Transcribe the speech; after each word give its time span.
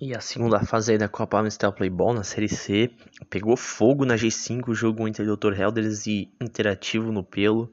E 0.00 0.14
a 0.14 0.20
segunda 0.20 0.60
fase 0.60 0.96
da 0.96 1.08
Copa 1.08 1.40
Amstel 1.40 1.72
Playball 1.72 2.14
na 2.14 2.22
Série 2.22 2.48
C 2.48 2.88
pegou 3.28 3.56
fogo 3.56 4.04
na 4.04 4.14
G5, 4.14 4.68
o 4.68 4.74
jogo 4.74 5.08
entre 5.08 5.24
Dr. 5.24 5.58
Elders 5.58 6.06
e 6.06 6.32
Interativo 6.40 7.10
no 7.10 7.24
pelo. 7.24 7.72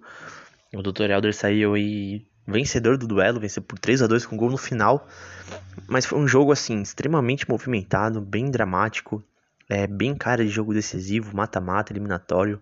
O 0.74 0.82
Dr. 0.82 1.12
Elders 1.12 1.36
saiu 1.36 1.76
aí 1.76 2.26
vencedor 2.48 2.98
do 2.98 3.06
duelo, 3.06 3.40
venceu 3.40 3.62
por 3.62 3.78
3 3.78 4.02
a 4.02 4.08
2 4.08 4.26
com 4.26 4.38
gol 4.38 4.50
no 4.50 4.58
final. 4.58 5.08
Mas 5.88 6.08
foi 6.08 6.18
um 6.18 6.28
jogo 6.28 6.52
assim 6.52 6.82
extremamente 6.82 7.48
movimentado, 7.48 8.20
bem 8.20 8.50
dramático, 8.50 9.24
é 9.70 9.86
bem 9.86 10.16
cara 10.16 10.44
de 10.44 10.50
jogo 10.50 10.74
decisivo, 10.74 11.36
mata-mata, 11.36 11.94
eliminatório. 11.94 12.60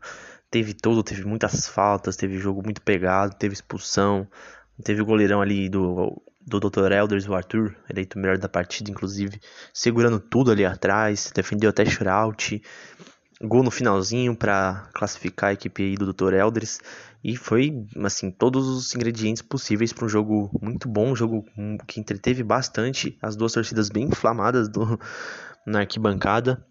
Teve 0.52 0.73
todo, 0.73 1.02
teve 1.04 1.23
muitas 1.23 1.70
faltas, 1.70 2.18
teve 2.18 2.38
jogo 2.38 2.61
muito 2.61 2.82
pegado, 2.82 3.34
teve 3.36 3.54
expulsão, 3.54 4.27
teve 4.84 5.02
o 5.02 5.05
goleirão 5.05 5.41
ali 5.41 5.70
do 5.70 6.21
do 6.45 6.59
Dr. 6.59 6.91
Elders, 6.91 7.27
o 7.27 7.33
Arthur, 7.33 7.75
eleito 7.89 8.19
melhor 8.19 8.37
da 8.37 8.49
partida, 8.49 8.91
inclusive, 8.91 9.39
segurando 9.73 10.19
tudo 10.19 10.51
ali 10.51 10.65
atrás, 10.65 11.31
defendeu 11.34 11.70
até 11.70 11.85
shootout, 11.85 12.61
gol 13.41 13.63
no 13.63 13.71
finalzinho 13.71 14.35
para 14.35 14.89
classificar 14.93 15.49
a 15.51 15.53
equipe 15.53 15.95
do 15.95 16.11
Dr. 16.13 16.34
Elders, 16.34 16.79
e 17.23 17.37
foi, 17.37 17.85
assim, 18.03 18.29
todos 18.29 18.67
os 18.67 18.93
ingredientes 18.93 19.41
possíveis 19.41 19.93
para 19.93 20.05
um 20.05 20.09
jogo 20.09 20.51
muito 20.61 20.89
bom, 20.89 21.11
um 21.11 21.15
jogo 21.15 21.45
que 21.87 21.99
entreteve 21.99 22.43
bastante, 22.43 23.17
as 23.21 23.35
duas 23.35 23.53
torcidas 23.53 23.89
bem 23.89 24.05
inflamadas 24.05 24.67
do, 24.67 24.99
na 25.65 25.79
arquibancada, 25.79 26.65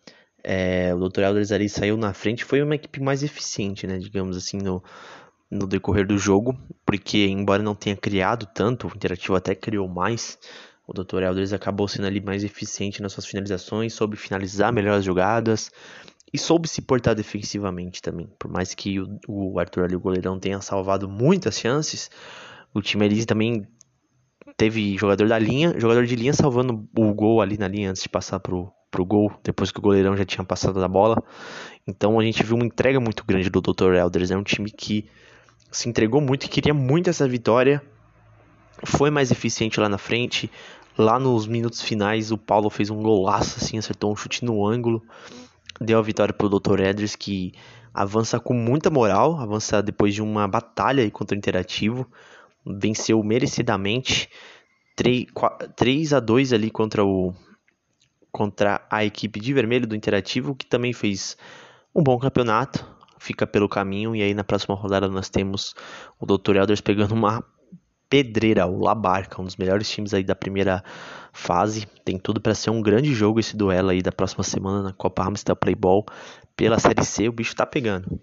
é, 0.44 0.94
o 0.94 1.08
Dr. 1.08 1.20
Elders 1.20 1.52
ali 1.52 1.68
saiu 1.68 1.96
na 1.96 2.12
frente, 2.12 2.44
foi 2.44 2.62
uma 2.62 2.74
equipe 2.74 3.00
mais 3.00 3.22
eficiente, 3.22 3.86
né, 3.86 3.98
digamos 3.98 4.36
assim, 4.36 4.58
no, 4.58 4.82
no 5.52 5.66
decorrer 5.66 6.06
do 6.06 6.16
jogo, 6.16 6.59
porque 6.84 7.27
embora 7.27 7.62
não 7.62 7.74
tenha 7.74 7.95
criado 7.95 8.48
tanto, 8.55 8.87
o 8.88 8.97
Interativo 8.97 9.37
até 9.37 9.55
criou 9.55 9.87
mais, 9.87 10.38
o 10.87 10.95
Dr. 10.95 11.23
Elders 11.23 11.52
acabou 11.52 11.87
sendo 11.87 12.06
ali 12.06 12.23
mais 12.23 12.42
eficiente 12.42 13.02
nas 13.02 13.12
suas 13.12 13.27
finalizações, 13.27 13.92
soube 13.92 14.16
finalizar 14.16 14.73
melhor 14.73 14.95
as 14.95 15.05
jogadas 15.05 15.70
e 16.33 16.39
soube 16.39 16.67
se 16.67 16.81
portar 16.81 17.14
defensivamente 17.14 18.00
também. 18.00 18.31
Por 18.39 18.50
mais 18.50 18.75
que 18.75 18.98
o, 18.98 19.20
o 19.28 19.59
Arthur 19.59 19.84
ali, 19.84 19.94
o 19.94 20.00
goleirão, 20.00 20.41
tenha 20.41 20.59
salvado 20.62 21.06
muitas 21.06 21.59
chances, 21.59 22.11
o 22.72 22.81
time 22.81 23.05
ali 23.05 23.27
também 23.27 23.66
teve 24.56 24.97
jogador 24.97 25.28
da 25.28 25.39
linha, 25.39 25.78
jogador 25.78 26.06
de 26.06 26.16
linha 26.16 26.33
salvando 26.33 26.89
o 26.97 27.12
gol 27.12 27.42
ali 27.42 27.59
na 27.59 27.69
linha 27.69 27.91
antes 27.91 28.03
de 28.03 28.09
passar 28.09 28.41
pro, 28.41 28.72
pro 28.91 29.05
gol, 29.05 29.31
depois 29.44 29.70
que 29.70 29.78
o 29.78 29.83
goleirão 29.83 30.16
já 30.16 30.25
tinha 30.25 30.44
passado 30.44 30.81
da 30.81 30.89
bola. 30.89 31.22
Então 31.87 32.19
a 32.19 32.25
gente 32.25 32.42
viu 32.42 32.56
uma 32.56 32.64
entrega 32.64 32.98
muito 32.98 33.22
grande 33.27 33.50
do 33.50 33.61
Dr. 33.61 33.92
Elders. 33.92 34.31
É 34.31 34.37
um 34.37 34.42
time 34.42 34.70
que 34.70 35.11
se 35.73 35.89
entregou 35.89 36.20
muito 36.20 36.45
e 36.45 36.48
queria 36.48 36.75
muito 36.75 37.11
essa 37.11 37.27
vitória. 37.27 37.83
Foi 38.84 39.11
mais 39.11 39.31
eficiente 39.31 39.81
lá 39.81 39.89
na 39.89 39.98
frente. 39.98 40.51
Lá 40.97 41.19
nos 41.19 41.47
minutos 41.47 41.81
finais, 41.81 42.31
o 42.31 42.37
Paulo 42.37 42.69
fez 42.69 42.91
um 42.91 43.03
golaço, 43.03 43.56
assim, 43.56 43.78
acertou 43.78 44.12
um 44.12 44.17
chute 44.17 44.45
no 44.45 44.67
ângulo. 44.67 45.03
Deu 45.81 45.98
a 45.98 46.03
vitória 46.03 46.34
para 46.34 46.47
o 46.47 46.61
Dr. 46.61 46.81
Edris, 46.81 47.17
que 47.17 47.55
avança 47.95 48.39
com 48.39 48.53
muita 48.53 48.91
moral. 48.91 49.39
Avança 49.41 49.83
depois 49.83 50.15
de 50.15 50.20
uma 50.20 50.47
batalha 50.47 51.11
contra 51.11 51.34
o 51.34 51.39
Interativo. 51.39 52.06
Venceu 52.67 53.23
merecidamente. 53.23 54.28
3, 54.95 55.27
3 55.75 56.12
a 56.12 56.20
2 56.20 56.53
ali 56.53 56.70
contra 56.70 57.05
o 57.05 57.34
contra 58.31 58.87
a 58.91 59.05
equipe 59.05 59.39
de 59.39 59.53
vermelho 59.53 59.87
do 59.87 59.97
Interativo, 59.97 60.55
que 60.55 60.65
também 60.65 60.93
fez 60.95 61.37
um 61.95 62.03
bom 62.03 62.19
campeonato 62.19 62.87
fica 63.23 63.47
pelo 63.47 63.69
caminho. 63.69 64.17
E 64.17 64.23
aí 64.23 64.34
na 64.34 64.42
próxima 64.42 64.75
rodada 64.75 65.09
nós 65.09 65.31
temos 65.31 65.75
o 66.19 66.27
Dr. 66.27 66.56
Elders 66.56 66.81
pegando 66.81 67.15
uma 67.15 67.45
pedreira, 68.11 68.67
o 68.67 68.81
Labarca, 68.83 69.41
um 69.41 69.45
dos 69.45 69.56
melhores 69.56 69.89
times 69.89 70.12
aí 70.12 70.25
da 70.25 70.34
primeira 70.34 70.83
fase. 71.33 71.87
Tem 72.05 72.19
tudo 72.19 72.41
para 72.41 72.55
ser 72.55 72.70
um 72.70 72.83
grande 72.83 73.15
jogo 73.15 73.41
esse 73.41 73.56
duelo 73.56 73.91
aí 73.91 74.03
da 74.03 74.12
próxima 74.12 74.43
semana 74.43 74.83
na 74.83 74.93
Copa 74.93 75.25
Amstel 75.25 75.56
Playball 75.56 76.05
pela 76.56 76.78
Série 76.78 77.05
C. 77.05 77.28
O 77.28 77.33
bicho 77.33 77.55
tá 77.55 77.65
pegando. 77.65 78.20